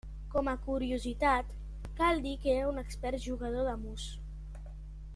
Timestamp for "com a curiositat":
0.35-1.51